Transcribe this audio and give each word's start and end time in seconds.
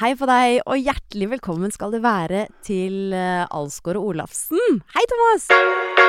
Hei 0.00 0.14
på 0.16 0.24
deg, 0.24 0.62
og 0.64 0.80
hjertelig 0.80 1.26
velkommen 1.34 1.74
skal 1.74 1.92
det 1.92 2.00
være 2.00 2.46
til 2.64 3.12
uh, 3.12 3.44
Alsgaard 3.52 4.00
og 4.00 4.14
Olafsen. 4.14 4.80
Hei, 4.96 5.04
Thomas! 5.12 5.99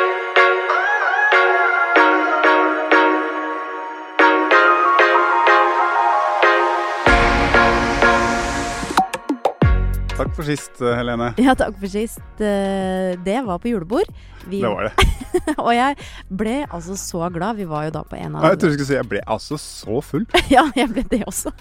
Takk 10.22 10.36
for 10.38 10.46
sist, 10.46 10.78
eh, 10.86 10.94
Helene. 11.00 11.32
Ja, 11.42 11.56
takk 11.58 11.80
for 11.82 11.90
sist. 11.90 12.22
Eh, 12.38 13.18
Det 13.26 13.40
var 13.46 13.58
på 13.58 13.72
julebord. 13.72 14.06
Vi, 14.46 14.60
Det 14.62 14.70
var 14.70 14.84
det. 14.90 14.94
og 15.66 15.72
jeg 15.74 15.98
ble 16.30 16.54
altså 16.70 16.96
så 16.98 17.26
glad. 17.34 17.58
Vi 17.58 17.66
var 17.70 17.88
jo 17.88 17.94
da 17.98 18.02
på 18.06 18.18
en 18.18 18.36
av 18.38 18.46
Jeg 18.46 18.60
trodde 18.62 18.74
du 18.74 18.78
skulle 18.78 18.90
si 18.92 18.98
jeg 19.00 19.10
ble 19.10 19.22
altså 19.26 19.58
så 19.62 20.02
full. 20.06 20.28
Ja, 20.54 20.68
jeg 20.78 20.92
ble 20.94 21.04
det 21.10 21.24
også. 21.30 21.54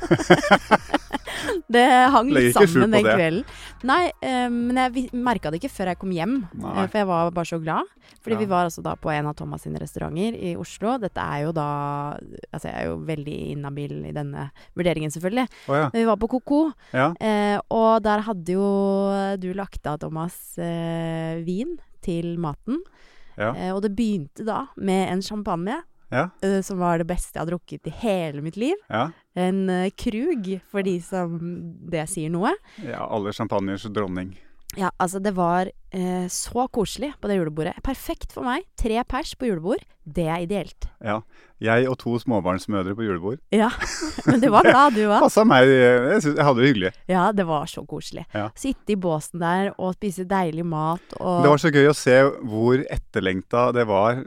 det 1.73 1.85
hang 2.13 2.31
litt 2.35 2.57
sammen 2.57 2.93
den 2.93 3.05
kvelden. 3.07 3.45
Nei, 3.89 4.11
eh, 4.21 4.49
men 4.53 4.77
jeg 4.81 5.09
merka 5.17 5.53
det 5.53 5.63
ikke 5.63 5.73
før 5.73 5.93
jeg 5.95 6.01
kom 6.03 6.13
hjem. 6.13 6.37
Nei. 6.61 6.85
For 6.93 7.01
jeg 7.01 7.09
var 7.09 7.33
bare 7.37 7.49
så 7.49 7.61
glad. 7.63 7.89
Fordi 8.21 8.37
Ja. 8.37 8.41
vi 8.43 8.49
var 8.51 8.67
altså 8.69 8.83
da 8.85 8.97
på 9.01 9.09
en 9.13 9.29
av 9.31 9.37
Thomas 9.39 9.63
sine 9.65 9.81
restauranter 9.81 10.37
i 10.37 10.53
Oslo. 10.61 10.99
Dette 11.01 11.21
er 11.25 11.47
jo 11.47 11.53
da 11.57 11.69
Altså, 12.51 12.67
jeg 12.69 12.75
er 12.77 12.87
jo 12.91 12.97
veldig 13.07 13.35
inhabil 13.55 13.93
i 14.11 14.13
denne 14.13 14.49
vurderingen, 14.77 15.13
selvfølgelig. 15.15 15.47
Oh, 15.71 15.77
ja. 15.79 15.87
Men 15.93 16.01
vi 16.03 16.07
var 16.09 16.19
på 16.21 16.29
Koko, 16.29 16.59
ja. 16.93 17.13
og 17.71 18.03
der 18.03 18.25
hadde 18.27 18.50
jo 18.55 19.37
du 19.41 19.51
lagt 19.57 19.87
av, 19.87 20.01
Thomas, 20.03 20.37
eh, 20.59 21.41
vin 21.47 21.77
til 22.05 22.37
maten. 22.41 22.81
Ja. 23.37 23.55
Eh, 23.55 23.71
og 23.75 23.83
det 23.85 23.95
begynte 23.97 24.45
da 24.47 24.67
med 24.77 25.09
en 25.13 25.23
champagne. 25.25 25.83
Ja. 26.11 26.31
eh, 26.43 26.59
som 26.61 26.81
var 26.81 26.99
det 26.99 27.07
beste 27.07 27.39
jeg 27.39 27.45
har 27.45 27.51
drukket 27.53 27.87
i 27.87 27.93
hele 28.03 28.43
mitt 28.43 28.57
liv. 28.59 28.75
ja. 28.89 29.11
En 29.39 29.69
uh, 29.71 29.87
krug, 29.95 30.49
for 30.67 30.83
de 30.83 30.97
som 31.01 31.37
det 31.87 32.03
sier 32.11 32.33
noe. 32.35 32.51
ja 32.83 33.05
alle 33.07 33.31
champagners 33.33 33.85
dronning. 33.87 34.33
Ja, 34.79 34.91
altså 35.03 35.19
det 35.19 35.33
var 35.35 35.67
eh, 35.91 36.27
så 36.31 36.67
koselig 36.71 37.13
på 37.21 37.29
det 37.31 37.41
julebordet. 37.41 37.75
Perfekt 37.83 38.31
for 38.35 38.47
meg. 38.47 38.63
Tre 38.79 39.01
pers 39.09 39.33
på 39.35 39.49
julebord. 39.49 39.83
Det 40.07 40.27
er 40.31 40.45
ideelt. 40.45 40.87
Ja. 41.05 41.21
Jeg 41.61 41.89
og 41.91 41.99
to 42.01 42.15
småbarnsmødre 42.23 42.95
på 42.97 43.05
julebord. 43.05 43.41
Ja, 43.53 43.69
men 44.31 44.41
du 44.43 44.49
var 44.55 44.65
glad 44.69 44.95
du 44.97 45.03
òg. 45.09 45.19
Passa 45.27 45.45
meg. 45.49 45.69
Jeg, 45.69 46.23
synes, 46.23 46.37
jeg 46.39 46.47
hadde 46.47 46.63
det 46.63 46.71
hyggelig. 46.71 46.93
Ja, 47.11 47.25
det 47.37 47.47
var 47.51 47.67
så 47.71 47.83
koselig. 47.89 48.25
Ja. 48.35 48.47
Sitte 48.59 48.95
i 48.95 48.99
båsen 49.01 49.43
der 49.43 49.73
og 49.77 49.97
spise 49.99 50.25
deilig 50.31 50.65
mat 50.71 51.19
og 51.19 51.43
Det 51.45 51.53
var 51.53 51.63
så 51.67 51.75
gøy 51.75 51.91
å 51.91 51.97
se 51.97 52.17
hvor 52.47 52.87
etterlengta 52.87 53.67
det 53.77 53.89
var 53.91 54.23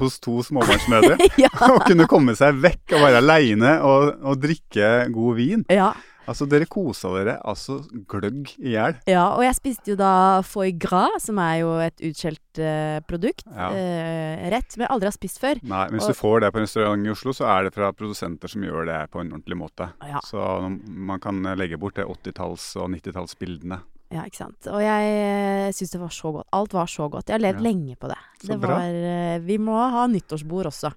hos 0.00 0.18
to 0.22 0.38
småbarnsmødre. 0.46 1.18
ja, 1.44 1.50
Å 1.74 1.82
kunne 1.84 2.08
komme 2.10 2.34
seg 2.38 2.56
vekk 2.62 2.96
og 2.96 3.04
være 3.08 3.20
aleine 3.22 3.76
og, 3.86 4.14
og 4.22 4.40
drikke 4.42 4.96
god 5.14 5.38
vin. 5.38 5.66
ja, 5.70 5.92
Altså, 6.26 6.46
dere 6.48 6.66
kosa 6.70 7.10
dere 7.16 7.34
altså 7.44 7.80
gløgg 8.08 8.54
i 8.58 8.72
hjel. 8.74 8.94
ja, 9.06 9.24
og 9.36 9.42
jeg 9.44 9.54
spiste 9.58 9.90
jo 9.92 9.96
da 10.00 10.40
foie 10.42 10.72
gras, 10.72 11.26
som 11.26 11.38
er 11.38 11.58
jo 11.60 11.74
et 11.84 11.96
utskjelt 12.00 12.60
uh, 12.64 13.00
produkt. 13.08 13.44
Ja. 13.50 13.68
Uh, 13.74 14.44
rett, 14.54 14.70
som 14.72 14.84
jeg 14.86 14.90
aldri 14.94 15.10
har 15.10 15.16
spist 15.18 15.40
før. 15.42 15.60
Nei, 15.62 15.84
men 15.90 15.98
hvis 15.98 16.08
Og- 16.08 16.14
du 16.14 16.20
får 16.20 16.40
det 16.40 16.52
på 16.54 16.58
en 16.62 16.66
restaurant 16.68 17.06
i 17.06 17.10
Oslo, 17.10 17.32
så 17.36 17.44
er 17.52 17.64
det 17.68 17.74
fra 17.74 17.92
produsenter 17.92 18.48
som 18.48 18.62
gjør 18.62 18.86
det 18.86 19.00
på 19.10 19.20
en 19.20 19.32
ordentlig 19.36 19.58
måte. 19.60 19.90
Ja. 20.08 20.20
Så 20.24 20.40
man 20.88 21.20
kan 21.20 21.42
legge 21.58 21.76
bort 21.78 21.94
det 22.00 22.06
80-talls- 22.06 22.76
og 22.80 22.88
90-tallsbildene. 22.96 23.80
Ja, 24.14 24.22
ikke 24.28 24.36
sant. 24.36 24.66
Og 24.70 24.78
jeg 24.84 25.72
syns 25.74 25.90
det 25.90 26.00
var 26.00 26.12
så 26.14 26.30
godt. 26.36 26.46
Alt 26.54 26.72
var 26.76 26.86
så 26.86 27.08
godt. 27.10 27.26
Jeg 27.28 27.34
har 27.40 27.42
levd 27.42 27.60
Ja. 27.60 27.64
lenge 27.66 27.96
på 27.98 28.06
det. 28.08 28.18
Så 28.40 28.46
det 28.52 28.60
bra. 28.60 28.76
var, 28.76 28.84
eh, 28.94 29.38
vi 29.40 29.56
må 29.58 29.74
ha 29.90 30.06
nyttårsbord 30.06 30.66
også. 30.70 30.92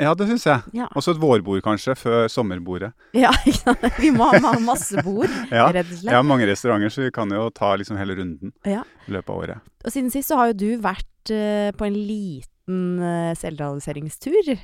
Ja, 0.00 0.14
det 0.14 0.26
syns 0.30 0.44
jeg. 0.46 0.62
Ja. 0.78 0.86
Også 0.98 1.14
et 1.14 1.20
vårbord, 1.22 1.60
kanskje, 1.64 1.94
før 1.98 2.28
sommerbordet. 2.32 2.92
Ja. 3.16 3.30
Vi 4.02 4.10
må 4.14 4.28
ha 4.32 4.52
masse 4.62 5.02
bord, 5.04 5.30
Ja. 5.54 5.68
rett 5.74 5.88
og 5.90 5.98
slett. 6.00 6.14
har 6.14 6.22
mange 6.26 6.46
restauranter, 6.48 6.92
så 6.94 7.02
vi 7.06 7.10
kan 7.14 7.30
jo 7.34 7.48
ta 7.50 7.74
liksom 7.80 7.98
hele 8.00 8.14
runden 8.18 8.52
Ja. 8.66 8.84
i 9.08 9.12
løpet 9.16 9.30
av 9.34 9.42
året. 9.42 9.66
Og 9.84 9.92
siden 9.94 10.10
sist 10.14 10.28
så 10.30 10.36
har 10.40 10.52
jo 10.52 10.58
du 10.62 10.68
vært 10.82 11.32
uh, 11.34 11.70
på 11.78 11.86
en 11.86 11.94
liten 11.98 13.00
uh, 13.00 13.34
selvrealiseringstur. 13.38 14.54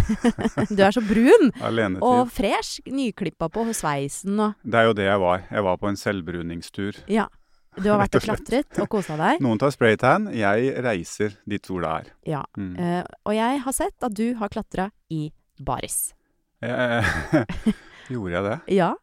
du 0.76 0.82
er 0.82 0.94
så 0.94 1.02
brun 1.04 1.50
Alenetid. 1.60 2.02
og 2.04 2.30
fresh. 2.32 2.80
Nyklippa 2.86 3.48
på 3.52 3.66
sveisen 3.76 4.38
og 4.40 4.54
Det 4.64 4.80
er 4.80 4.88
jo 4.90 4.94
det 4.96 5.08
jeg 5.08 5.20
var. 5.22 5.42
Jeg 5.50 5.66
var 5.66 5.76
på 5.82 5.90
en 5.90 5.98
selvbruningstur. 6.00 7.02
Ja. 7.12 7.26
Du 7.76 7.88
har 7.90 8.00
vært 8.00 8.16
og 8.16 8.24
klatret 8.24 8.78
og 8.80 8.88
kosa 8.92 9.16
deg. 9.20 9.40
Noen 9.44 9.60
tar 9.60 9.72
spraytan, 9.74 10.30
jeg 10.34 10.70
reiser 10.84 11.34
dit 11.48 11.64
sola 11.68 11.98
er. 12.00 12.12
Ja. 12.28 12.42
Mm. 12.56 12.74
uh, 12.78 13.02
og 13.28 13.36
jeg 13.36 13.64
har 13.66 13.76
sett 13.76 14.06
at 14.06 14.14
du 14.16 14.30
har 14.40 14.52
klatra 14.52 14.88
i 15.12 15.26
baris. 15.60 16.14
Gjorde 18.12 18.32
jeg 18.32 18.46
det? 18.48 18.56
Ja. 18.80 18.94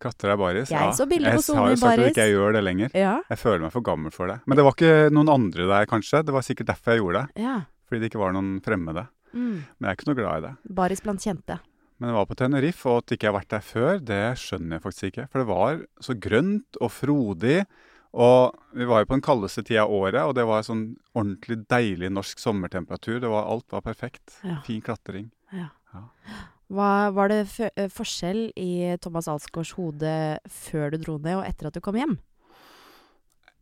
Klatra 0.00 0.32
i 0.32 0.40
baris? 0.40 0.70
Jeg 0.72 0.94
så 0.96 1.04
bilder 1.04 1.34
på 1.34 1.42
Jeg 1.42 1.44
Sone 1.44 1.60
har 1.60 1.68
i 1.68 1.74
jo 1.74 1.80
sagt 1.82 1.92
at 1.92 2.00
jeg 2.06 2.14
ikke 2.14 2.24
jeg 2.24 2.32
gjør 2.38 2.54
det 2.56 2.62
lenger. 2.64 2.94
Ja. 2.96 3.16
Jeg 3.28 3.40
føler 3.42 3.64
meg 3.66 3.72
for 3.74 3.84
gammel 3.84 4.14
for 4.14 4.32
det. 4.32 4.38
Men 4.48 4.56
det 4.56 4.64
var 4.64 4.76
ikke 4.78 5.10
noen 5.12 5.28
andre 5.28 5.66
der, 5.68 5.88
kanskje. 5.90 6.22
Det 6.24 6.32
var 6.32 6.46
sikkert 6.46 6.70
derfor 6.72 6.94
jeg 6.96 7.02
gjorde 7.04 7.26
det. 7.26 7.44
ja. 7.44 7.58
Fordi 7.90 8.04
det 8.04 8.12
ikke 8.12 8.20
var 8.22 8.30
noen 8.30 8.60
fremmede. 8.62 9.02
Mm. 9.34 9.64
Men 9.66 9.82
jeg 9.82 9.90
er 9.90 9.96
ikke 9.98 10.06
noe 10.06 10.18
glad 10.20 10.36
i 10.38 10.42
det. 10.44 10.50
Baris 10.78 11.00
blant 11.02 11.24
kjente. 11.26 11.56
Men 11.98 12.12
jeg 12.12 12.16
var 12.16 12.26
på 12.30 12.36
Tenerife, 12.38 12.86
og 12.86 13.00
at 13.02 13.12
ikke 13.16 13.26
jeg 13.26 13.32
har 13.32 13.36
vært 13.36 13.50
der 13.50 13.64
før, 13.66 13.98
det 13.98 14.20
skjønner 14.38 14.76
jeg 14.76 14.84
faktisk 14.84 15.08
ikke. 15.10 15.24
For 15.26 15.42
det 15.42 15.48
var 15.50 15.80
så 16.06 16.14
grønt 16.16 16.78
og 16.78 16.92
frodig. 16.94 17.56
Og 18.10 18.56
vi 18.74 18.86
var 18.90 19.02
jo 19.02 19.10
på 19.10 19.16
den 19.16 19.24
kaldeste 19.24 19.62
tida 19.66 19.84
av 19.84 19.92
året, 19.94 20.22
og 20.24 20.34
det 20.34 20.46
var 20.48 20.64
sånn 20.66 20.96
ordentlig 21.14 21.60
deilig 21.70 22.10
norsk 22.10 22.42
sommertemperatur. 22.42 23.20
Det 23.22 23.30
var, 23.30 23.46
alt 23.52 23.68
var 23.70 23.84
perfekt. 23.86 24.40
Ja. 24.42 24.58
Fin 24.66 24.82
klatring. 24.82 25.28
Hva, 26.70 26.90
var 27.14 27.30
det 27.30 27.44
eh, 27.70 27.86
forskjell 27.90 28.50
i 28.58 28.96
Thomas 29.02 29.30
Alsgaards 29.30 29.74
hode 29.78 30.12
før 30.50 30.92
du 30.94 31.00
dro 31.02 31.16
ned, 31.18 31.38
og 31.38 31.46
etter 31.46 31.70
at 31.70 31.78
du 31.78 31.82
kom 31.82 31.98
hjem? 31.98 32.18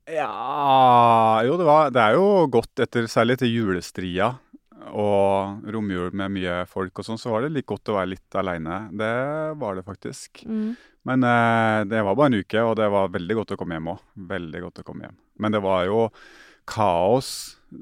Ja 0.09 1.45
Jo, 1.45 1.59
det, 1.61 1.65
var, 1.69 1.91
det 1.93 2.01
er 2.01 2.15
jo 2.17 2.47
godt 2.49 2.81
etter 2.81 3.09
særlig 3.13 3.39
til 3.43 3.53
julestria 3.53 4.33
og 4.89 5.67
romjul 5.69 6.15
med 6.17 6.33
mye 6.33 6.63
folk 6.71 7.01
og 7.01 7.05
sånn, 7.05 7.19
så 7.21 7.33
var 7.33 7.45
det 7.45 7.53
litt 7.57 7.69
godt 7.69 7.91
å 7.91 7.99
være 7.99 8.13
litt 8.15 8.37
aleine. 8.39 8.87
Det 8.95 9.11
var 9.61 9.77
det 9.77 9.85
faktisk. 9.85 10.45
Mm. 10.49 10.77
Men 11.09 11.25
eh, 11.25 11.85
det 11.89 12.03
var 12.05 12.17
bare 12.19 12.33
en 12.33 12.43
uke, 12.43 12.63
og 12.63 12.75
det 12.77 12.89
var 12.93 13.09
veldig 13.15 13.37
godt 13.41 13.55
å 13.55 13.59
komme 13.61 13.79
hjem 13.79 13.93
òg. 13.95 14.03
Veldig 14.29 14.61
godt 14.67 14.83
å 14.83 14.85
komme 14.91 15.07
hjem. 15.07 15.17
Men 15.41 15.55
det 15.55 15.63
var 15.65 15.87
jo 15.89 16.03
kaos 16.69 17.31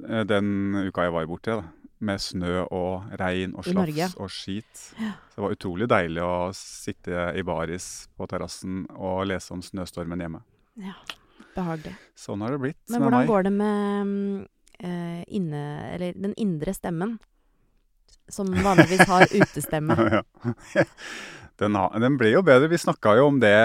eh, 0.07 0.23
den 0.29 0.49
uka 0.87 1.09
jeg 1.09 1.15
var 1.17 1.27
borte, 1.31 1.59
da. 1.59 1.73
Med 2.07 2.21
snø 2.21 2.67
og 2.77 3.07
regn 3.17 3.55
og 3.57 3.65
slafs 3.65 4.19
og 4.21 4.29
skit. 4.31 4.69
Så 4.93 5.39
det 5.39 5.43
var 5.43 5.55
utrolig 5.55 5.87
deilig 5.89 6.21
å 6.23 6.51
sitte 6.55 7.31
i 7.33 7.45
baris 7.47 7.87
på 8.13 8.29
terrassen 8.29 8.83
og 8.93 9.23
lese 9.31 9.55
om 9.57 9.63
snøstormen 9.65 10.21
hjemme. 10.21 10.43
Ja, 10.85 10.93
behagelig. 11.57 11.95
Sånn 12.21 12.45
har 12.45 12.53
det 12.53 12.61
blitt. 12.67 12.83
Men 12.93 13.01
med 13.01 13.09
hvordan 13.09 13.31
går 13.31 13.49
det 13.49 13.55
med 13.57 14.13
eh, 14.85 15.25
inne, 15.41 15.63
eller 15.95 16.21
den 16.21 16.37
indre 16.37 16.77
stemmen? 16.77 17.17
Som 18.29 18.53
vanligvis 18.53 19.07
har 19.09 19.25
utestemme. 19.41 19.97
Ja. 20.77 20.85
Den, 21.61 21.77
har, 21.79 21.95
den 22.03 22.19
ble 22.21 22.35
jo 22.35 22.43
bedre. 22.45 22.69
Vi 22.69 22.79
snakka 22.81 23.17
jo 23.17 23.31
om 23.31 23.41
det 23.41 23.57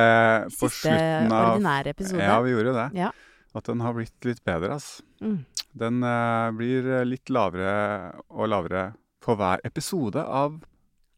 på 0.55 0.69
Siste 0.69 0.87
slutten 0.87 1.33
av 1.35 1.45
Siste 1.45 1.57
ordinære 1.57 1.93
episode. 1.95 2.23
Ja, 2.23 2.39
vi 2.45 2.55
gjorde 2.55 2.75
det. 2.77 2.87
Ja. 3.01 3.11
At 3.51 3.67
den 3.67 3.83
har 3.83 3.95
blitt 3.97 4.27
litt 4.27 4.43
bedre, 4.47 4.77
altså. 4.77 5.03
Mm. 5.21 5.39
Den 5.81 6.03
uh, 6.03 6.51
blir 6.55 6.87
litt 7.07 7.31
lavere 7.31 7.73
og 8.31 8.47
lavere 8.51 8.85
for 9.23 9.39
hver 9.39 9.61
episode 9.67 10.23
av 10.23 10.61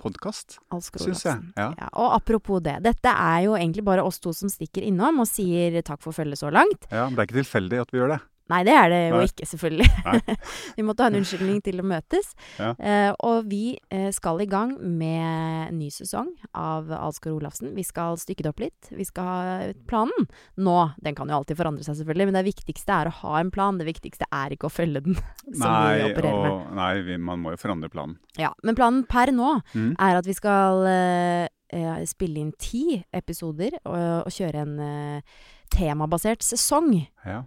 podkast, 0.03 0.57
syns 0.99 1.23
jeg. 1.23 1.39
Ja. 1.55 1.69
Ja, 1.77 1.87
og 1.95 2.11
apropos 2.17 2.63
det. 2.65 2.75
Dette 2.83 3.11
er 3.13 3.45
jo 3.45 3.55
egentlig 3.55 3.85
bare 3.87 4.03
oss 4.03 4.19
to 4.23 4.33
som 4.35 4.51
stikker 4.51 4.83
innom 4.83 5.21
og 5.23 5.29
sier 5.29 5.79
takk 5.85 6.01
for 6.03 6.15
følget 6.15 6.41
så 6.41 6.51
langt. 6.51 6.89
ja, 6.91 7.05
Men 7.07 7.15
det 7.15 7.23
er 7.23 7.29
ikke 7.29 7.41
tilfeldig 7.43 7.81
at 7.85 7.93
vi 7.93 8.01
gjør 8.01 8.15
det. 8.15 8.19
Nei, 8.51 8.59
det 8.67 8.73
er 8.75 8.89
det 8.91 8.97
jo 9.07 9.19
Nei. 9.21 9.27
ikke, 9.29 9.45
selvfølgelig. 9.47 9.85
Vi 10.77 10.83
måtte 10.83 11.05
ha 11.05 11.09
en 11.11 11.15
unnskyldning 11.21 11.61
til 11.63 11.79
å 11.79 11.85
møtes. 11.87 12.33
Ja. 12.59 12.73
Eh, 12.75 13.11
og 13.23 13.45
vi 13.47 13.77
eh, 13.93 14.09
skal 14.11 14.41
i 14.43 14.47
gang 14.51 14.73
med 14.99 15.71
ny 15.77 15.87
sesong 15.93 16.27
av 16.51 16.91
Alsgaard 16.91 17.37
Olafsen. 17.39 17.71
Vi 17.77 17.85
skal 17.87 18.17
stykke 18.19 18.43
det 18.43 18.51
opp 18.51 18.59
litt. 18.65 18.89
Vi 18.91 19.05
skal 19.07 19.29
ha 19.29 19.69
planen 19.87 20.27
nå. 20.59 20.75
Den 21.05 21.15
kan 21.15 21.31
jo 21.31 21.37
alltid 21.39 21.57
forandre 21.61 21.87
seg, 21.87 21.95
selvfølgelig, 22.01 22.27
men 22.29 22.37
det 22.41 22.45
viktigste 22.49 22.97
er 22.99 23.09
å 23.09 23.15
ha 23.21 23.37
en 23.39 23.51
plan. 23.55 23.79
Det 23.79 23.87
viktigste 23.87 24.27
er 24.27 24.57
ikke 24.57 24.67
å 24.67 24.73
følge 24.75 25.05
den, 25.07 25.15
som 25.55 25.63
vi 25.63 25.63
Nei, 25.63 26.11
og, 26.11 26.43
med. 26.43 26.75
nei 26.81 26.91
vi, 27.07 27.17
man 27.31 27.39
må 27.45 27.55
jo 27.55 27.61
forandre 27.63 27.89
planen. 27.93 28.19
Ja, 28.39 28.51
men 28.63 28.75
planen 28.79 29.05
per 29.09 29.31
nå 29.33 29.53
Mm. 29.73 29.93
er 30.01 30.17
at 30.19 30.27
vi 30.27 30.33
skal 30.35 30.83
eh, 30.89 31.47
eh, 31.73 32.03
spille 32.09 32.41
inn 32.41 32.51
ti 32.59 32.97
episoder 33.15 33.75
og, 33.85 34.27
og 34.27 34.31
kjøre 34.33 34.61
en 34.65 34.73
eh, 34.83 35.41
temabasert 35.73 36.43
sesong. 36.45 36.91
Ja. 37.25 37.41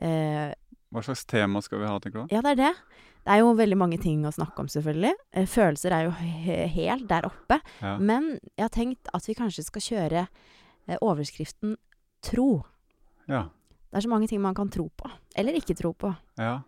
Eh, 0.00 0.50
Hva 0.90 1.04
slags 1.06 1.26
tema 1.28 1.60
skal 1.62 1.82
vi 1.82 1.88
ha, 1.90 1.98
tenker 2.02 2.24
du? 2.24 2.34
ja, 2.34 2.40
det 2.42 2.56
er 2.56 2.60
det. 2.64 2.72
Det 3.20 3.34
er 3.34 3.42
jo 3.42 3.52
veldig 3.52 3.76
mange 3.76 3.98
ting 4.00 4.24
å 4.24 4.32
snakke 4.32 4.62
om, 4.62 4.68
selvfølgelig. 4.72 5.12
Eh, 5.36 5.46
følelser 5.46 5.92
er 5.92 6.06
jo 6.08 6.14
helt 6.72 7.06
der 7.10 7.28
oppe. 7.28 7.60
Ja. 7.84 7.98
Men 8.00 8.32
jeg 8.56 8.64
har 8.64 8.72
tenkt 8.74 9.10
at 9.12 9.28
vi 9.28 9.36
kanskje 9.36 9.66
skal 9.66 9.84
kjøre 9.84 10.22
eh, 10.88 10.98
overskriften 11.00 11.76
'tro'. 12.24 12.64
ja. 13.28 13.48
Det 13.90 13.98
er 13.98 14.04
så 14.06 14.08
mange 14.12 14.28
ting 14.30 14.38
man 14.40 14.54
kan 14.54 14.68
tro 14.70 14.84
på. 14.86 15.08
Eller 15.34 15.56
ikke 15.58 15.74
tro 15.74 15.90
på. 15.92 16.14
ja. 16.38 16.60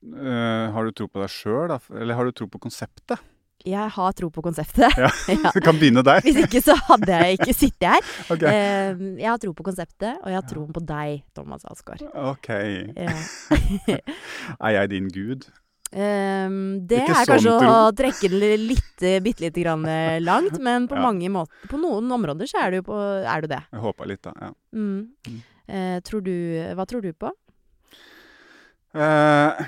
Uh, 0.00 0.72
har 0.72 0.84
du 0.84 0.92
tro 0.96 1.06
på 1.12 1.20
deg 1.20 1.28
sjøl, 1.28 1.68
da? 1.68 1.76
Eller 1.92 2.16
har 2.16 2.24
du 2.24 2.32
tro 2.32 2.46
på 2.48 2.58
konseptet? 2.58 3.20
Jeg 3.66 3.90
har 3.92 4.12
tro 4.16 4.30
på 4.32 4.42
konseptet. 4.44 4.96
Ja. 4.96 5.10
Ja. 5.30 5.50
Vi 5.54 5.60
kan 5.64 5.76
begynne 5.78 6.02
der. 6.06 6.20
Hvis 6.24 6.38
ikke 6.44 6.60
så 6.64 6.74
hadde 6.88 7.12
jeg 7.22 7.38
ikke 7.38 7.54
sittet 7.56 7.88
her. 7.94 8.10
Okay. 8.34 8.50
Eh, 8.50 9.00
jeg 9.20 9.28
har 9.30 9.38
tro 9.42 9.52
på 9.56 9.64
konseptet, 9.66 10.16
og 10.22 10.28
jeg 10.32 10.38
har 10.40 10.46
troen 10.48 10.70
på 10.74 10.82
deg, 10.86 11.22
Thomas 11.36 11.64
Alsgaard. 11.68 12.04
Ok. 12.14 12.48
Ja. 12.96 13.16
Er 14.66 14.76
jeg 14.78 14.90
din 14.94 15.08
gud? 15.12 15.48
Ehm, 15.90 16.86
det 16.86 17.00
Ikke 17.02 17.16
er 17.18 17.26
kanskje 17.32 17.50
sånn 17.50 17.66
å 17.66 17.90
trekke 17.98 18.28
det 18.30 18.50
litt, 18.62 19.02
eh, 19.02 19.16
bitte 19.24 19.42
lite 19.42 19.64
grann 19.64 19.82
eh, 19.90 20.20
langt, 20.22 20.54
men 20.62 20.86
på 20.86 20.94
Ja. 20.94 21.02
mange 21.08 21.26
måter 21.34 21.66
På 21.72 21.80
noen 21.82 22.06
områder 22.14 22.46
så 22.46 22.60
er 22.62 22.76
du, 22.76 22.82
på, 22.86 22.94
er 23.26 23.42
du 23.42 23.48
det. 23.50 23.58
Jeg 23.72 23.82
håpa 23.82 24.06
litt, 24.06 24.22
da. 24.22 24.32
Ja. 24.38 24.52
Mm. 24.72 25.08
Mm. 25.26 25.40
Eh, 25.66 25.96
tror 26.06 26.22
du 26.22 26.30
Hva 26.78 26.86
tror 26.86 27.02
du 27.02 27.10
på? 27.12 27.32
Eh, 28.94 29.66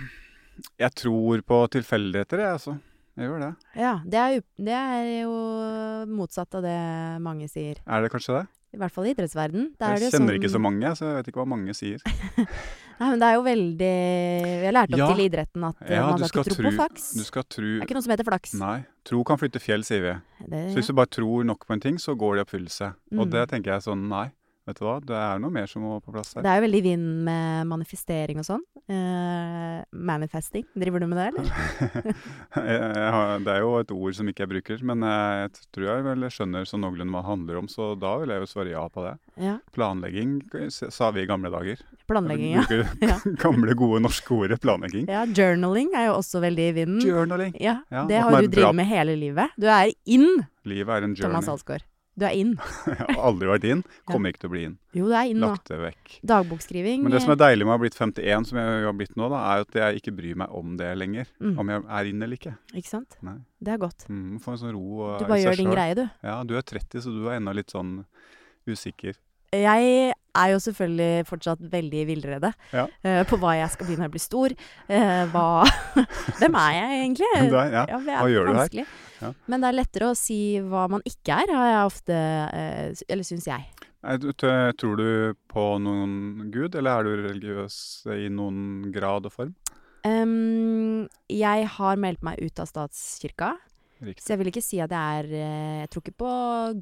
jeg 0.83 0.94
tror 0.99 1.43
på 1.47 1.59
tilfeldigheter, 1.75 2.43
jeg, 2.43 2.55
altså. 2.61 2.79
Jeg 3.17 3.29
gjør 3.29 3.41
det. 3.44 3.53
Ja, 3.76 3.93
det 4.09 4.19
er, 4.23 4.43
det 4.56 4.73
er 4.79 5.06
jo 5.23 5.32
motsatt 6.09 6.55
av 6.56 6.62
det 6.64 6.76
mange 7.20 7.49
sier. 7.53 7.76
Er 7.87 8.03
det 8.06 8.11
kanskje 8.14 8.38
det? 8.41 8.47
I 8.73 8.79
hvert 8.81 8.93
fall 8.94 9.05
i 9.05 9.11
idrettsverden. 9.12 9.67
Er 9.85 9.99
Jeg 9.99 10.00
det 10.00 10.12
kjenner 10.14 10.32
sånn, 10.32 10.38
ikke 10.41 10.50
så 10.55 10.61
mange, 10.64 10.93
så 10.97 11.05
jeg 11.11 11.17
vet 11.19 11.26
ikke 11.29 11.43
hva 11.43 11.49
mange 11.53 11.75
sier. 11.76 12.00
Nei, 13.03 13.09
men 13.11 13.19
det 13.20 13.26
er 13.29 13.35
jo 13.35 13.43
veldig 13.43 13.93
Vi 14.62 14.64
har 14.69 14.75
lært 14.76 14.93
opp 14.94 15.00
Ja. 15.00 15.06
til 15.12 15.23
idretten 15.26 15.64
at 15.67 15.81
eh, 15.82 15.94
Ja, 15.97 16.03
man 16.09 16.23
skal 16.29 16.44
ikke 16.44 16.55
tro 16.56 16.64
på 16.69 16.73
flaks. 16.76 17.06
Du 17.19 17.25
skal 17.26 17.44
tro 17.50 17.64
Det 17.67 17.81
er 17.82 17.87
ikke 17.88 17.97
noe 17.99 18.05
som 18.06 18.12
heter 18.14 18.29
flaks. 18.29 18.53
Nei. 18.61 18.76
Tro 19.09 19.23
kan 19.29 19.41
flytte 19.41 19.61
fjell, 19.61 19.82
sier 19.85 20.05
vi. 20.06 20.12
Det, 20.47 20.61
Så 20.73 20.79
hvis 20.79 20.88
du 20.93 20.94
bare 20.97 21.11
tror 21.19 21.44
nok 21.49 21.67
på 21.67 21.75
en 21.76 21.81
ting, 21.85 21.99
så 22.00 22.15
går 22.17 22.37
det 22.37 22.41
i 22.41 22.44
oppfyllelse. 22.47 22.93
Og 23.19 23.26
Mm. 23.26 23.31
det 23.35 23.44
tenker 23.50 23.73
jeg 23.75 23.82
sånn 23.88 24.08
Nei, 24.08 24.31
vet 24.69 24.79
du 24.79 24.85
hva. 24.87 24.97
Det 25.03 25.17
er 25.19 25.41
noe 25.43 25.53
mer 25.55 25.70
som 25.70 25.85
må 25.85 25.97
på 26.03 26.14
plass 26.14 26.35
her. 26.37 26.44
det 26.44 26.50
er 26.53 26.61
jo 26.61 26.64
veldig 26.67 26.81
i 26.81 26.85
vinden 26.87 27.23
med 27.26 27.70
manifestering 27.70 28.43
og 28.43 28.47
sånn. 28.49 28.64
Uh, 28.91 29.81
manifesting. 29.93 30.67
Driver 30.79 31.03
du 31.03 31.09
med 31.11 31.20
det, 31.20 31.29
eller? 31.32 31.50
jeg, 32.56 32.79
jeg 32.79 33.11
har, 33.17 33.43
det 33.44 33.55
er 33.55 33.64
jo 33.64 33.75
et 33.81 33.94
ord 33.94 34.19
som 34.19 34.31
ikke 34.31 34.44
jeg 34.47 34.53
bruker, 34.55 34.85
men 34.93 35.06
jeg 35.06 35.53
tror 35.75 35.88
jeg 35.88 36.06
vel 36.09 36.29
skjønner 36.32 36.69
sånn 36.69 36.85
noenlunde 36.85 37.14
hva 37.14 37.23
det 37.23 37.31
handler 37.31 37.62
om, 37.62 37.70
så 37.70 37.93
da 37.99 38.14
vil 38.23 38.35
jeg 38.35 38.44
jo 38.44 38.50
svare 38.53 38.75
ja 38.75 38.85
på 38.93 39.06
det. 39.06 39.14
Ja. 39.43 39.56
Planlegging 39.75 40.38
sa 40.70 41.11
vi 41.15 41.25
i 41.25 41.29
gamle 41.31 41.53
dager. 41.53 41.82
Planlegging, 42.11 42.56
ja. 42.58 42.65
Ja. 43.00 43.19
gamle, 43.44 43.76
gode 43.79 44.03
norske 44.05 44.35
ordet 44.35 44.61
planlegging. 44.62 45.06
ja. 45.11 45.25
Journaling 45.32 45.94
er 45.97 46.11
jo 46.11 46.19
også 46.19 46.43
veldig 46.44 46.69
i 46.69 46.75
vinden. 46.82 47.05
Journaling. 47.06 47.55
Ja, 47.61 47.81
Ja, 47.93 48.05
det 48.08 48.20
har 48.23 48.41
du 48.43 48.50
drevet 48.53 48.76
med 48.76 48.88
hele 48.91 49.17
livet. 49.17 49.55
Du 49.61 49.69
er 49.70 49.93
in, 50.05 50.44
Livet 50.69 50.94
er 50.94 51.08
en 51.08 51.17
Thomas. 51.19 51.49
Alsgaard. 51.50 51.82
Du 52.12 52.26
er 52.29 52.35
inn. 52.37 52.50
Jeg 52.87 52.99
har 53.00 53.20
aldri 53.25 53.49
vært 53.49 53.64
inn. 53.64 53.82
Kommer 54.11 54.32
ikke 54.32 54.43
til 54.43 54.50
å 54.50 54.53
bli 54.53 54.62
inn. 54.69 54.75
Jo, 54.93 55.06
du 55.09 55.14
er 55.17 55.31
inn. 55.31 55.41
Lagt 55.41 55.70
det 55.73 55.79
vekk. 55.81 56.11
Dagbokskriving. 56.29 57.06
Men 57.06 57.14
det 57.14 57.23
som 57.25 57.32
er 57.32 57.41
deilig 57.41 57.64
med 57.64 57.73
å 57.73 57.76
ha 57.79 57.81
blitt 57.81 57.97
51, 57.97 58.49
som 58.50 58.61
jeg 58.61 58.85
har 58.85 58.97
blitt 58.99 59.17
nå, 59.17 59.31
da, 59.32 59.41
er 59.55 59.64
at 59.64 59.79
jeg 59.81 60.03
ikke 60.03 60.14
bryr 60.19 60.37
meg 60.44 60.53
om 60.59 60.75
det 60.81 60.91
lenger. 61.00 61.31
Mm. 61.41 61.55
Om 61.62 61.73
jeg 61.73 61.85
er 61.99 62.11
inn 62.12 62.26
eller 62.29 62.37
ikke. 62.41 62.55
Ikke 62.76 62.91
sant? 62.93 63.17
Nei. 63.25 63.38
Det 63.62 63.73
er 63.73 63.81
godt. 63.81 64.05
Mm, 64.12 64.37
Få 64.44 64.53
en 64.53 64.61
sånn 64.61 64.75
ro 64.76 65.14
Du 65.23 65.25
bare 65.25 65.41
gjør 65.41 65.56
din 65.56 65.70
selv. 65.70 65.76
greie, 65.79 65.97
du. 65.97 66.05
Ja, 66.29 66.37
du 66.44 66.56
er 66.61 66.67
30, 66.69 67.00
så 67.06 67.14
du 67.14 67.23
er 67.31 67.38
ennå 67.38 67.55
litt 67.56 67.73
sånn 67.73 68.03
usikker. 68.69 69.17
Jeg 69.53 70.12
er 70.38 70.52
jo 70.55 70.58
selvfølgelig 70.64 71.26
fortsatt 71.29 71.61
veldig 71.73 72.02
villrede 72.08 72.52
Ja. 72.73 72.87
uh, 73.05 73.23
på 73.29 73.37
hva 73.43 73.55
jeg 73.58 73.70
skal 73.75 73.87
bli 73.88 73.96
når 73.99 74.06
jeg 74.08 74.14
blir 74.14 74.25
stor. 74.25 74.55
Uh, 74.88 75.25
hva 75.32 75.46
Hvem 76.40 76.56
er 76.62 76.76
jeg 76.79 77.00
egentlig? 77.02 77.31
Er- 77.43 77.73
ja. 77.76 77.84
Ja, 77.93 77.99
Hva 78.06 78.29
gjør 78.32 78.49
du 78.52 78.61
her? 78.61 78.94
Men 79.46 79.62
det 79.62 79.69
er 79.70 79.76
lettere 79.79 80.08
å 80.11 80.17
si 80.19 80.38
hva 80.67 80.87
man 80.90 81.05
ikke 81.06 81.37
er, 81.44 81.52
har 81.55 81.69
jeg 81.70 81.82
ofte 81.93 82.17
uh, 82.17 83.02
Eller 83.12 83.26
syns 83.29 83.46
jeg. 83.46 83.69
Tror 84.02 84.96
du 84.99 85.34
på 85.52 85.67
noen 85.79 86.49
gud, 86.50 86.75
eller 86.75 86.96
er 86.99 87.06
du 87.06 87.26
religiøs 87.29 87.76
i 88.17 88.26
noen 88.34 88.88
grad 88.94 89.29
og 89.29 89.34
form? 89.37 89.52
Um, 90.02 91.05
jeg 91.31 91.69
har 91.76 92.00
meldt 92.02 92.25
meg 92.26 92.40
ut 92.43 92.58
av 92.58 92.67
statskirka, 92.67 93.52
Riktig. 94.02 94.25
så 94.25 94.32
jeg 94.32 94.40
vil 94.40 94.50
ikke 94.50 94.64
si 94.64 94.81
at 94.82 94.90
jeg 94.90 95.20
er 95.23 95.29
Jeg 95.84 95.93
tror 95.93 96.02
ikke 96.02 96.19
på 96.25 96.32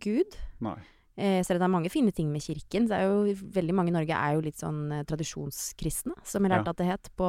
Gud. 0.00 0.38
Nei. 0.64 0.78
Eh, 1.20 1.42
selv 1.44 1.58
om 1.58 1.60
det 1.60 1.68
er 1.68 1.74
mange 1.76 1.90
fine 1.92 2.12
ting 2.16 2.30
med 2.32 2.40
kirken. 2.40 2.86
Det 2.88 2.96
er 2.96 3.06
jo 3.10 3.34
veldig 3.60 3.74
mange 3.76 3.92
i 3.92 3.96
Norge 3.98 4.16
er 4.16 4.34
jo 4.38 4.40
litt 4.46 4.56
sånn 4.60 4.78
eh, 4.96 5.02
tradisjonskristne, 5.04 6.14
som 6.24 6.42
jeg 6.46 6.52
lærte 6.54 6.70
Ja. 6.70 6.74
at 6.74 6.80
det 6.80 6.86
het 6.88 7.10
på 7.20 7.28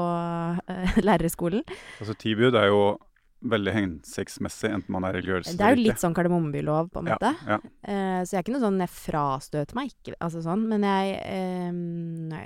eh, 0.71 0.97
lærerskolen. 1.09 1.63
Altså, 1.99 2.15
ti 2.17 2.33
bud 2.39 2.55
er 2.55 2.69
jo 2.71 2.81
veldig 3.41 3.73
hensiktsmessig, 3.73 4.69
enten 4.69 4.93
man 4.93 5.03
er 5.07 5.15
religiøs 5.17 5.55
Det 5.57 5.65
er 5.65 5.73
jo 5.75 5.81
litt 5.81 5.97
sånn 5.99 6.13
kardemommebylov, 6.13 6.91
på 6.93 7.01
en 7.01 7.07
Ja, 7.09 7.17
måte. 7.17 7.31
ja. 7.49 7.57
Eh, 7.83 8.19
så 8.23 8.35
jeg 8.35 8.39
er 8.39 8.43
ikke 8.45 8.53
noe 8.53 8.65
sånn 8.67 8.79
Jeg 8.83 8.93
frastøter 8.93 9.75
meg 9.79 9.89
ikke, 9.95 10.13
altså 10.21 10.43
sånn. 10.45 10.67
Men 10.69 10.85
jeg 10.85 11.15
eh, 11.25 11.71
nei, 12.35 12.45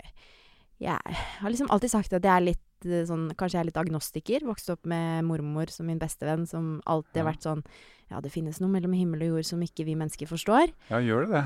Jeg 0.79 0.99
har 1.41 1.49
liksom 1.51 1.69
alltid 1.69 1.91
sagt 1.91 2.13
at 2.15 2.23
jeg 2.23 2.31
er 2.31 2.47
litt 2.53 2.63
eh, 2.85 3.05
sånn 3.09 3.27
Kanskje 3.35 3.57
jeg 3.59 3.63
er 3.65 3.69
litt 3.71 3.77
agnostiker. 3.81 4.45
Vokste 4.47 4.73
opp 4.77 4.85
med 4.85 5.25
mormor 5.27 5.71
som 5.73 5.85
min 5.89 5.99
bestevenn, 6.01 6.45
som 6.47 6.81
alltid 6.85 7.21
har 7.23 7.31
vært 7.33 7.43
sånn 7.47 7.63
Ja, 8.11 8.19
det 8.21 8.31
finnes 8.31 8.59
noe 8.61 8.69
mellom 8.69 8.93
himmel 8.93 9.23
og 9.25 9.37
jord 9.37 9.45
som 9.49 9.61
ikke 9.65 9.85
vi 9.87 9.95
mennesker 9.97 10.29
forstår. 10.29 10.69
Ja, 10.91 10.99
gjør 11.01 11.25
det 11.25 11.31
det? 11.33 11.45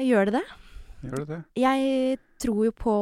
Jeg 0.00 0.10
gjør 0.10 0.30
det 0.30 0.34
det? 0.40 0.46
Gjør 1.06 1.16
det 1.22 1.28
det? 1.28 1.40
Jeg 1.62 2.18
tror 2.42 2.64
jo 2.66 2.72
på 2.72 2.94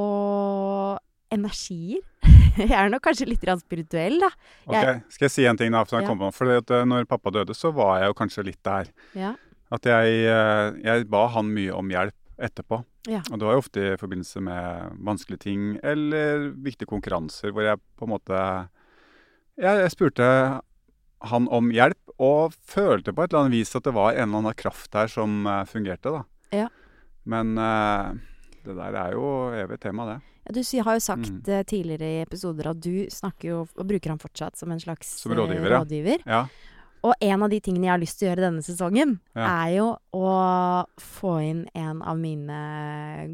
energier. 1.34 2.00
jeg 2.58 2.72
er 2.74 2.90
nok 2.92 3.02
kanskje 3.04 3.28
litt 3.28 3.44
spirituell, 3.60 4.18
da. 4.20 4.30
Ok, 4.66 4.74
Jeg- 4.74 5.02
Skal 5.08 5.24
jeg 5.26 5.30
si 5.30 5.46
en 5.46 5.56
ting 5.56 5.72
da? 5.72 5.84
For 5.84 6.00
Ja. 6.00 6.58
at 6.58 6.70
eh, 6.70 6.84
når 6.84 7.06
pappa 7.06 7.30
døde, 7.30 7.54
så 7.54 7.72
var 7.72 8.00
jeg 8.00 8.08
jo 8.08 8.14
kanskje 8.14 8.44
litt 8.44 8.62
der. 8.62 8.88
Ja. 9.14 9.34
At 9.70 9.82
jeg, 9.84 10.24
eh, 10.24 10.72
jeg 10.82 11.08
ba 11.10 11.26
han 11.28 11.52
mye 11.52 11.72
om 11.76 11.88
hjelp 11.88 12.14
etterpå. 12.38 12.80
Ja. 13.10 13.20
Og 13.32 13.38
det 13.40 13.46
var 13.48 13.56
jo 13.56 13.62
ofte 13.64 13.82
i 13.82 13.96
forbindelse 14.00 14.40
med 14.44 14.96
vanskelige 15.04 15.42
ting 15.46 15.66
eller 15.82 16.48
viktige 16.64 16.88
konkurranser 16.90 17.50
hvor 17.52 17.66
jeg 17.66 17.80
på 17.98 18.06
en 18.06 18.12
måte 18.14 18.42
Jeg, 19.58 19.80
jeg 19.82 19.90
spurte 19.90 20.26
han 21.26 21.48
om 21.50 21.70
hjelp, 21.74 21.98
og 22.22 22.52
følte 22.62 23.10
på 23.12 23.24
et 23.24 23.32
eller 23.32 23.46
annet 23.48 23.56
vis 23.58 23.74
at 23.74 23.82
det 23.88 23.94
var 23.96 24.12
en 24.14 24.28
eller 24.28 24.38
annen 24.38 24.54
kraft 24.54 24.94
her 24.94 25.10
som 25.10 25.40
eh, 25.50 25.64
fungerte, 25.66 26.12
da. 26.14 26.20
Ja. 26.54 26.68
Men 27.26 27.58
uh, 27.58 28.14
det 28.62 28.76
der 28.78 28.94
er 29.02 29.16
jo 29.16 29.24
evig 29.58 29.80
tema, 29.82 30.06
det. 30.12 30.16
Ja, 30.46 30.54
Du 30.54 30.62
har 30.86 30.94
jo 30.94 31.00
sagt 31.02 31.28
Mm. 31.30 31.42
eh, 31.48 31.62
tidligere 31.64 32.06
i 32.06 32.22
episoder 32.22 32.70
at 32.70 32.80
du 32.80 33.06
snakker 33.10 33.48
jo, 33.48 33.58
og 33.76 33.86
bruker 33.86 34.10
han 34.14 34.18
fortsatt 34.22 34.56
som 34.56 34.70
en 34.70 34.78
slags 34.80 35.10
Som 35.20 35.32
rådgiver, 35.34 35.70
ja. 35.70 35.78
rådgiver. 35.82 36.22
Ja. 36.24 36.46
Og 37.02 37.14
en 37.20 37.42
av 37.42 37.50
de 37.50 37.60
tingene 37.60 37.84
jeg 37.86 37.92
har 37.92 38.00
lyst 38.02 38.18
til 38.18 38.28
å 38.28 38.30
gjøre 38.32 38.46
denne 38.46 38.62
sesongen, 38.62 39.18
er 39.34 39.68
jo 39.76 39.90
å 40.14 40.86
få 41.18 41.32
inn 41.44 41.64
en 41.74 42.00
av 42.02 42.16
mine 42.18 42.58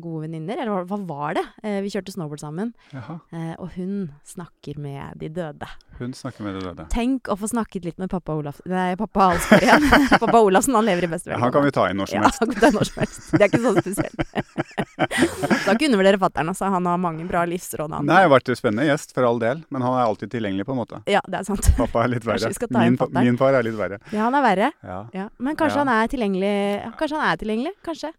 gode 0.03 0.25
venninner. 0.27 0.57
Eller 0.65 0.85
hva- 0.85 1.03
var 1.07 1.35
det? 1.37 1.45
Eh, 1.63 1.81
vi 1.85 1.91
kjørte 1.93 2.15
snowboard 2.15 2.41
sammen, 2.41 2.73
Jaha. 2.93 3.19
eh, 3.33 3.55
og 3.61 3.71
hun 3.77 4.11
snakker 4.25 4.79
med 4.81 5.19
de 5.21 5.29
døde. 5.29 5.69
Hun 5.99 6.13
snakker 6.17 6.43
med 6.47 6.57
de 6.59 6.65
døde. 6.69 6.87
Tenk 6.91 7.29
å 7.31 7.37
få 7.39 7.47
snakket 7.53 7.85
litt 7.85 7.99
med 8.03 8.11
pappa 8.11 8.33
Olaf 8.35 8.61
Nei, 8.67 8.95
pappa 8.97 9.29
Alsgaard 9.35 9.63
igjen. 9.63 9.85
pappa 10.25 10.41
Olafsen, 10.43 10.75
han 10.75 10.85
lever 10.89 11.05
i 11.05 11.11
beste 11.13 11.29
velgående. 11.31 11.45
han 11.45 11.53
kan 11.53 11.65
vi 11.69 11.71
ta 11.77 11.85
inn 11.91 12.01
når 12.01 12.11
som 12.11 12.25
helst. 12.25 12.41
Ja, 12.41 12.47
han 12.47 12.55
kan 12.55 12.61
ta 12.65 12.79
når 12.79 12.89
som 12.91 13.01
helst. 13.05 13.31
Det 13.31 13.43
er 13.43 13.49
ikke 13.53 13.63
så 13.63 13.75
spesielt. 13.85 15.65
så 15.65 15.75
ikke 15.77 15.89
undervurdere 15.91 16.21
fatter'n, 16.23 16.51
altså. 16.53 16.71
Han 16.75 16.89
har 16.91 16.99
mange 17.01 17.27
bra 17.29 17.45
livsråd. 17.49 17.93
Han. 17.99 18.07
Nei, 18.09 18.21
har 18.25 18.33
vært 18.33 18.51
en 18.53 18.59
spennende 18.59 18.87
gjest, 18.89 19.15
for 19.17 19.27
all 19.29 19.39
del. 19.43 19.63
Men 19.75 19.85
han 19.87 19.97
er 20.01 20.05
alltid 20.09 20.33
tilgjengelig, 20.35 20.67
på 20.69 20.75
en 20.75 20.81
måte. 20.83 21.01
Ja, 21.11 21.23
det 21.29 21.41
er 21.43 21.49
sant. 21.49 21.69
Pappa 21.79 22.05
er 22.05 22.15
litt 22.17 22.27
verre. 22.27 22.51
inn 22.51 22.99
Min, 22.99 22.99
min 23.21 23.39
far 23.41 23.55
er 23.59 23.67
litt 23.67 23.77
verre. 23.79 24.01
Ja, 24.13 24.25
han 24.29 24.35
er 24.39 24.45
verre. 24.45 24.73
Ja. 24.85 24.99
Ja. 25.15 25.29
Men 25.39 25.57
kanskje 25.61 25.83
han 25.85 25.93
er 25.93 26.11
tilgjengelig 26.11 26.53
Kanskje 26.99 27.19
han 27.21 27.29
er 27.33 27.41
tilgjengelig? 27.41 27.74
Kanskje. 27.85 28.13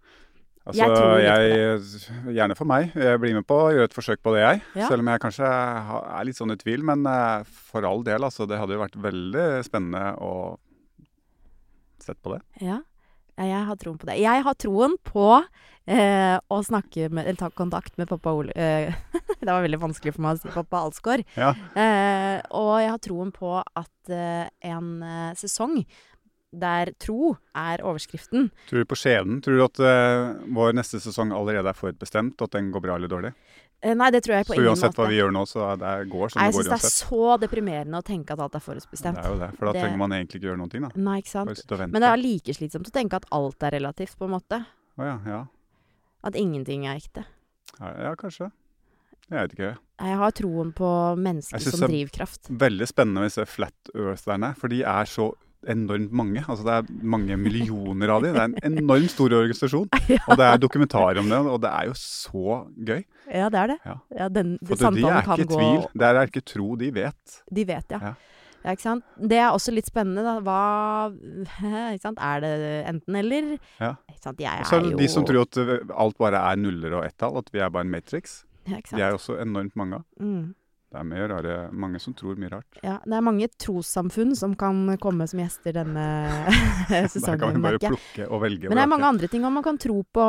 Altså, 0.66 0.82
Jeg 0.82 0.96
tror 0.98 1.20
jeg, 1.22 1.80
Gjerne 2.34 2.56
for 2.58 2.66
meg. 2.66 2.90
Jeg 2.98 3.20
blir 3.22 3.36
med 3.38 3.46
på 3.46 3.58
å 3.68 3.72
gjøre 3.74 3.86
et 3.86 3.94
forsøk 3.96 4.24
på 4.26 4.34
det, 4.34 4.42
jeg. 4.42 4.62
Ja. 4.82 4.88
Selv 4.90 5.06
om 5.06 5.12
jeg 5.12 5.22
kanskje 5.22 5.46
er 5.46 6.26
litt 6.26 6.40
sånn 6.40 6.56
i 6.56 6.58
tvil. 6.58 6.82
Men 6.90 7.06
eh, 7.10 7.46
for 7.70 7.86
all 7.86 8.02
del, 8.08 8.26
altså. 8.26 8.48
Det 8.50 8.58
hadde 8.58 8.74
jo 8.74 8.82
vært 8.82 8.98
veldig 8.98 9.46
spennende 9.68 10.16
å 10.26 10.34
sett 12.06 12.22
på 12.22 12.34
det. 12.34 12.42
Ja. 12.62 12.80
ja, 13.38 13.46
jeg 13.50 13.62
har 13.70 13.80
troen 13.82 14.00
på 14.02 14.10
det. 14.10 14.18
Jeg 14.22 14.46
har 14.46 14.58
troen 14.62 14.98
på 15.06 15.28
eh, 15.38 16.38
å 16.38 16.60
snakke 16.66 17.10
med 17.10 17.26
Eller 17.26 17.40
ta 17.40 17.50
kontakt 17.54 17.98
med 18.02 18.10
pappa 18.10 18.34
Ole 18.38 18.54
eh, 18.54 18.94
Det 19.42 19.50
var 19.50 19.66
veldig 19.66 19.82
vanskelig 19.82 20.16
for 20.16 20.26
meg 20.26 20.38
å 20.38 20.42
si 20.42 20.54
pappa 20.54 20.84
Alsgaard. 20.86 21.26
Ja. 21.38 21.54
Eh, 21.78 22.42
og 22.58 22.74
jeg 22.82 22.92
har 22.94 23.02
troen 23.06 23.34
på 23.36 23.56
at 23.62 24.14
eh, 24.14 24.46
en 24.70 24.92
eh, 25.06 25.32
sesong 25.40 25.82
der 26.60 26.92
tro 27.02 27.36
er 27.56 27.84
overskriften. 27.86 28.50
Tror 28.70 28.84
du 28.84 28.90
på 28.90 28.98
skjebnen? 29.00 29.42
Tror 29.44 29.58
du 29.60 29.64
at 29.66 29.82
uh, 29.84 30.42
vår 30.56 30.76
neste 30.78 31.00
sesong 31.04 31.34
allerede 31.36 31.72
er 31.72 31.78
forutbestemt, 31.78 32.40
og 32.40 32.50
at 32.50 32.58
den 32.58 32.72
går 32.74 32.84
bra 32.86 32.96
eller 33.00 33.12
dårlig? 33.12 33.34
Eh, 33.86 33.94
Nei, 33.94 34.08
det 34.16 34.24
tror 34.26 34.38
jeg 34.40 34.48
på 34.48 34.56
Så 34.56 34.60
ingen 34.60 34.72
uansett 34.72 34.96
hva 34.98 35.06
vi 35.12 35.18
gjør 35.20 35.34
nå, 35.36 35.44
så 35.50 35.68
det 35.78 35.94
går 36.10 36.32
som 36.34 36.40
Nei, 36.42 36.48
jeg 36.48 36.54
det 36.54 36.58
syns 36.58 36.68
går 36.68 36.72
det 36.72 36.90
er 36.90 36.96
så 36.96 37.38
deprimerende 37.44 38.00
å 38.02 38.06
tenke 38.08 38.34
at 38.34 38.44
alt 38.46 38.56
er 38.58 38.64
forutbestemt. 38.66 39.20
Det 39.20 39.26
er 39.26 39.36
jo 39.36 39.40
det, 39.44 39.50
for 39.60 39.66
da 39.68 39.74
Det- 39.74 39.82
trenger 39.84 40.02
man 40.02 40.16
egentlig 40.16 40.40
ikke 40.42 40.48
gjøre 40.50 40.58
noen 40.64 40.72
ting, 40.72 40.82
da. 40.88 40.90
Nei, 40.96 41.18
ikke 41.22 41.34
sant. 41.36 41.90
Men 41.92 42.02
det 42.02 42.10
er 42.10 42.18
like 42.18 42.54
slitsomt 42.58 42.90
å 42.90 42.96
tenke 42.96 43.20
at 43.20 43.26
alt 43.32 43.64
er 43.64 43.72
relativt, 43.78 44.18
på 44.18 44.26
en 44.26 44.36
måte. 44.40 44.66
Å 44.98 45.10
ja, 45.12 45.18
ja. 45.26 45.46
At 46.24 46.34
ingenting 46.36 46.88
er 46.88 46.96
ekte. 46.98 47.26
ja. 47.80 47.94
Ja, 48.10 48.16
kanskje. 48.16 48.52
Jeg 49.26 49.42
vet 49.42 49.54
ikke. 49.56 49.78
Jeg 50.06 50.18
har 50.20 50.32
troen 50.38 50.72
på 50.76 50.88
mennesket 51.18 51.58
Jeg 51.58 51.62
synes 51.74 51.90
det 51.90 52.22
er 52.52 52.58
Veldig 52.62 52.88
spennende 52.88 53.24
med 53.24 53.32
disse 53.32 53.46
flat 53.50 53.90
eartherne, 53.96 54.56
for 54.56 54.68
de 54.68 54.84
er 54.84 55.06
så 55.10 55.32
enormt 55.72 56.14
mange. 56.16 56.44
Altså 56.44 56.66
Det 56.68 56.76
er 56.76 57.08
mange 57.16 57.38
millioner 57.40 58.14
av 58.16 58.24
de. 58.24 58.32
Det 58.36 58.42
er 58.42 58.52
en 58.52 58.78
enormt 58.84 59.12
stor 59.14 59.34
organisasjon. 59.38 59.90
Og 60.30 60.40
det 60.40 60.48
er 60.48 60.62
dokumentarer 60.62 61.22
om 61.22 61.32
det, 61.32 61.42
og 61.56 61.60
det 61.64 61.72
er 61.72 61.90
jo 61.90 61.98
så 62.00 62.62
gøy. 62.90 63.04
Ja, 63.32 63.50
det 63.50 63.60
er 63.60 63.74
det. 63.74 63.78
Ja. 63.86 63.98
Ja, 64.20 64.30
den, 64.30 64.56
For 64.66 64.78
det, 64.78 64.94
de 64.98 65.10
er 65.10 65.22
ikke 65.22 65.42
i 65.42 65.50
gå 65.50 65.60
tvil. 65.60 65.86
Det 65.94 66.08
er 66.10 66.22
ikke 66.30 66.46
tro, 66.54 66.72
de 66.80 66.90
vet. 66.96 67.38
De 67.60 67.68
vet, 67.68 67.96
ja. 67.96 68.02
Ja. 68.12 68.16
ja. 68.66 68.96
Det 69.32 69.40
er 69.40 69.48
også 69.52 69.74
litt 69.76 69.90
spennende, 69.90 70.26
da. 70.26 70.38
Hva? 70.46 71.12
Er 72.32 72.44
det 72.44 72.54
enten-eller? 72.90 73.56
Ja. 73.80 73.96
Så 74.22 74.34
er 74.34 74.90
det 74.90 75.00
de 75.00 75.10
som 75.12 75.26
tror 75.28 75.44
at 75.46 75.58
uh, 75.62 75.78
alt 75.94 76.18
bare 76.22 76.42
er 76.52 76.62
nuller 76.62 77.00
og 77.00 77.08
ett-tall, 77.08 77.38
at 77.42 77.50
vi 77.54 77.62
er 77.62 77.74
bare 77.74 77.86
en 77.86 77.94
matrix. 77.94 78.44
ja? 78.70 78.82
De 78.90 79.02
er 79.02 79.18
også 79.18 79.38
enormt 79.42 79.76
mange 79.78 80.02
av. 80.02 80.06
Mm. 80.20 80.54
Det 80.96 81.02
er 81.02 81.08
mye 81.10 81.28
rare, 81.28 81.56
mange 81.76 82.00
som 82.00 82.14
tror 82.16 82.38
mye 82.40 82.54
rart. 82.54 82.78
Ja, 82.80 82.94
det 83.04 83.16
er 83.18 83.24
mange 83.26 83.50
trossamfunn 83.60 84.32
som 84.40 84.54
kan 84.56 84.94
komme 85.04 85.28
som 85.28 85.42
gjester 85.44 85.76
denne 85.76 86.06
sesongen. 87.12 87.26
Der 87.28 87.42
kan 87.42 87.58
vi 87.58 87.64
bare 87.66 87.82
plukke 87.84 88.28
og 88.30 88.40
velge. 88.46 88.70
Men 88.70 88.80
det 88.80 88.86
er 88.86 88.92
mange 88.94 89.10
andre 89.10 89.30
ting, 89.32 89.44
og 89.44 89.52
man 89.58 89.66
kan 89.66 89.80
tro 89.82 89.98
på 90.08 90.28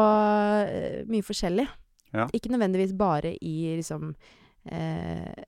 eh, 0.67 1.05
mye 1.07 1.27
forskjellig. 1.27 1.69
Ja. 2.17 2.27
Ikke 2.35 2.51
nødvendigvis 2.51 2.97
bare 2.99 3.37
i 3.39 3.55
liksom 3.79 4.11
eh, 4.67 5.47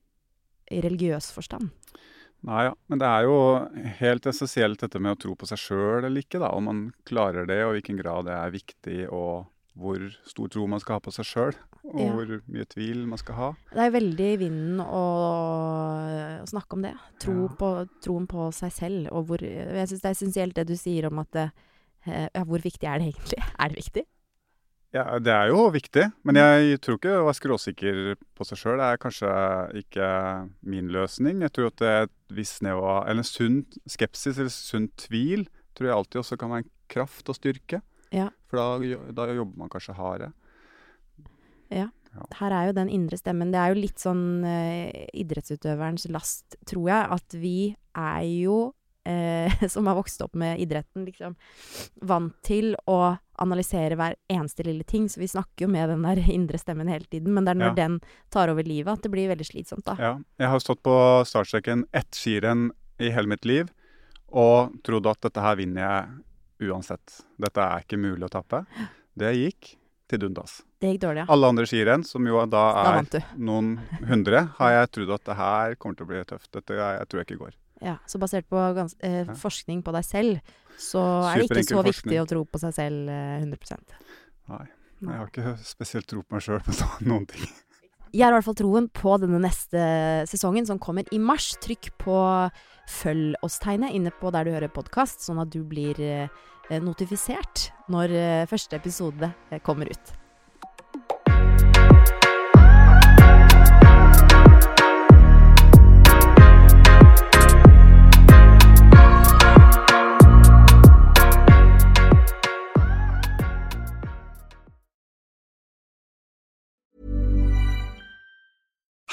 i 0.71 0.81
religiøs 0.85 1.33
forstand. 1.35 1.67
Nei, 2.47 2.63
ja. 2.69 2.73
Men 2.87 3.01
det 3.01 3.07
er 3.11 3.27
jo 3.27 3.37
helt 3.99 4.27
essensielt 4.31 4.79
dette 4.79 5.03
med 5.03 5.17
å 5.17 5.19
tro 5.19 5.35
på 5.35 5.47
seg 5.49 5.59
sjøl 5.59 6.05
eller 6.05 6.23
ikke, 6.23 6.39
da. 6.39 6.53
Om 6.55 6.69
man 6.71 6.83
klarer 7.09 7.49
det, 7.49 7.59
og 7.65 7.73
i 7.73 7.81
hvilken 7.81 7.99
grad 7.99 8.29
det 8.29 8.37
er 8.37 8.55
viktig, 8.55 8.99
og 9.11 9.49
hvor 9.77 10.01
stor 10.27 10.47
tro 10.51 10.65
man 10.67 10.79
skal 10.83 10.97
ha 10.97 10.99
på 11.05 11.11
seg 11.13 11.25
sjøl. 11.25 11.55
Og 11.89 11.99
Ja. 12.01 12.11
hvor 12.13 12.41
mye 12.51 12.65
tvil 12.67 13.05
man 13.07 13.17
skal 13.17 13.35
ha. 13.35 13.49
Det 13.71 13.79
er 13.85 13.91
veldig 13.95 14.25
i 14.33 14.37
vinden 14.41 14.79
å, 14.83 15.03
å 16.43 16.47
snakke 16.49 16.73
om 16.75 16.81
det. 16.83 16.93
Tro 17.23 17.35
Ja. 17.47 17.55
på, 17.59 17.69
troen 18.03 18.27
på 18.27 18.49
seg 18.53 18.71
selv. 18.75 19.09
Og 19.15 19.25
hvor, 19.29 19.41
jeg 19.41 19.87
syns 19.89 20.01
det 20.03 20.09
er 20.09 20.17
essensielt 20.17 20.55
det 20.59 20.67
du 20.67 20.75
sier 20.75 21.07
om 21.07 21.19
at 21.23 21.35
eh, 21.35 21.49
ja, 22.07 22.43
Hvor 22.45 22.59
viktig 22.63 22.87
er 22.87 22.99
det 22.99 23.13
egentlig? 23.13 23.43
Er 23.59 23.69
det 23.69 23.77
viktig? 23.83 24.05
Ja, 24.91 25.19
det 25.21 25.29
er 25.29 25.51
jo 25.51 25.67
viktig, 25.69 26.07
men 26.25 26.35
jeg 26.39 26.79
tror 26.81 26.95
ikke 26.97 27.11
å 27.19 27.25
være 27.27 27.37
skråsikker 27.37 27.97
på 28.33 28.45
seg 28.47 28.57
sjøl 28.57 28.79
er 28.81 28.97
kanskje 28.97 29.29
ikke 29.83 30.07
min 30.65 30.87
løsning. 30.89 31.43
Jeg 31.45 31.53
tror 31.53 31.67
at 31.69 31.75
det 31.77 31.87
er 31.91 32.07
et 32.07 32.15
visst 32.33 32.63
nivå 32.65 32.95
Eller 33.05 33.21
en 33.21 33.27
sunn 33.27 33.59
skepsis 33.85 34.39
eller 34.39 34.49
sunn 34.49 34.87
tvil 34.97 35.45
tror 35.77 35.85
jeg 35.91 35.93
alltid 35.95 36.19
også 36.23 36.37
kan 36.41 36.49
være 36.49 36.63
en 36.65 36.71
kraft 36.89 37.29
og 37.29 37.37
styrke. 37.37 37.83
Ja. 38.11 38.29
For 38.49 38.57
da, 38.57 39.11
da 39.13 39.27
jobber 39.33 39.57
man 39.65 39.69
kanskje 39.69 39.93
hardere. 39.97 40.31
Her 42.39 42.51
er 42.55 42.67
jo 42.69 42.73
den 42.73 42.89
indre 42.89 43.17
stemmen. 43.19 43.51
Det 43.53 43.59
er 43.61 43.73
jo 43.73 43.81
litt 43.83 44.01
sånn 44.01 44.43
eh, 44.47 45.05
idrettsutøverens 45.21 46.07
last, 46.09 46.57
tror 46.67 46.89
jeg, 46.89 47.07
at 47.15 47.35
vi 47.37 47.55
er 47.97 48.23
jo 48.25 48.55
eh, 49.05 49.53
som 49.73 49.87
har 49.89 49.97
vokst 49.99 50.21
opp 50.25 50.33
med 50.39 50.59
idretten, 50.63 51.05
liksom 51.05 51.35
vant 52.09 52.33
til 52.45 52.73
å 52.89 53.15
analysere 53.39 53.95
hver 53.99 54.17
eneste 54.33 54.65
lille 54.67 54.83
ting. 54.89 55.05
Så 55.11 55.21
vi 55.21 55.29
snakker 55.31 55.67
jo 55.67 55.71
med 55.71 55.93
den 55.93 56.03
der 56.07 56.23
indre 56.39 56.59
stemmen 56.61 56.89
hele 56.91 57.05
tiden. 57.05 57.33
Men 57.35 57.45
det 57.45 57.53
er 57.53 57.61
når 57.61 57.71
Ja. 57.75 57.77
den 57.83 57.99
tar 58.33 58.51
over 58.51 58.65
livet 58.67 58.97
at 58.97 59.05
det 59.05 59.13
blir 59.13 59.29
veldig 59.31 59.47
slitsomt, 59.51 59.85
da. 59.87 59.95
Ja. 60.01 60.13
Jeg 60.41 60.49
har 60.55 60.65
stått 60.65 60.81
på 60.85 60.95
startstreken 61.29 61.85
ett 61.93 62.09
skirenn 62.17 62.71
i 62.99 63.13
hele 63.13 63.29
mitt 63.31 63.45
liv 63.47 63.69
og 64.29 64.73
trodd 64.85 65.07
at 65.09 65.21
dette 65.23 65.41
her 65.41 65.55
vinner 65.57 65.81
jeg 65.85 66.23
uansett. 66.61 67.19
Dette 67.39 67.63
er 67.65 67.85
ikke 67.85 67.99
mulig 68.01 68.25
å 68.27 68.31
tappe. 68.33 68.63
Det 69.19 69.31
gikk 69.35 69.75
til 70.09 70.21
dundas. 70.23 70.59
Det 70.81 70.93
gikk 70.93 71.01
dårlig, 71.03 71.23
ja. 71.23 71.25
Alle 71.33 71.49
andre 71.51 71.65
skirenn, 71.69 72.03
som 72.07 72.25
jo 72.25 72.39
da 72.49 72.63
er 72.81 73.03
da 73.11 73.21
noen 73.37 73.75
hundre, 74.09 74.45
har 74.57 74.71
jeg 74.77 74.91
trodd 74.97 75.11
at 75.19 75.25
det 75.29 75.35
her 75.37 75.75
kommer 75.75 75.99
til 75.99 76.07
å 76.07 76.09
bli 76.13 76.23
tøft. 76.29 76.49
Dette 76.55 76.77
jeg, 76.79 76.97
jeg 77.01 77.09
tror 77.11 77.21
jeg 77.21 77.27
ikke 77.29 77.41
går. 77.43 77.53
Ja, 77.85 77.93
så 78.11 78.19
basert 78.19 78.47
på 78.51 78.59
gans 78.75 78.95
eh, 78.99 79.21
Ja. 79.27 79.35
forskning 79.39 79.83
på 79.85 79.93
deg 79.95 80.03
selv, 80.07 80.39
så 80.79 81.03
er 81.29 81.43
det 81.43 81.49
ikke 81.49 81.63
så 81.67 81.79
så 81.79 81.85
viktig 81.85 82.19
å 82.19 82.27
tro 82.27 82.43
på 82.45 82.59
seg 82.59 82.73
selv 82.75 83.11
eh, 83.13 83.39
100 83.43 83.79
Nei. 84.49 84.65
Nei. 84.99 85.13
Jeg 85.13 85.19
har 85.21 85.29
ikke 85.31 85.53
spesielt 85.63 86.07
tro 86.11 86.23
på 86.23 86.35
meg 86.35 86.43
sjøl 86.43 86.59
på 86.65 86.75
noen 87.07 87.27
ting. 87.29 87.45
Jeg 88.09 88.25
har 88.25 88.33
i 88.33 88.37
hvert 88.39 88.47
fall 88.47 88.57
troen 88.57 88.87
på 88.89 89.15
denne 89.21 89.41
neste 89.43 89.81
sesongen, 90.29 90.65
som 90.65 90.79
kommer 90.81 91.05
i 91.13 91.19
mars. 91.21 91.51
Trykk 91.61 91.91
på 92.01 92.15
følg 92.89 93.35
oss-tegnet 93.45 93.93
inne 93.93 94.13
på 94.15 94.31
der 94.33 94.47
du 94.47 94.53
hører 94.55 94.71
podkast, 94.73 95.21
sånn 95.25 95.41
at 95.43 95.51
du 95.53 95.61
blir 95.67 95.99
eh, 96.01 96.29
notifisert 96.81 97.69
når 97.91 98.15
eh, 98.15 98.47
første 98.49 98.79
episode 98.79 99.29
eh, 99.51 99.61
kommer 99.65 99.91
ut. 99.91 100.15